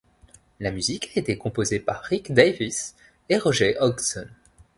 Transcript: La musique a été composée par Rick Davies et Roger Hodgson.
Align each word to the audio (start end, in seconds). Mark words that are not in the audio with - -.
La 0.59 0.71
musique 0.71 1.11
a 1.15 1.19
été 1.19 1.37
composée 1.37 1.79
par 1.79 2.01
Rick 2.01 2.33
Davies 2.33 2.95
et 3.29 3.37
Roger 3.37 3.77
Hodgson. 3.79 4.27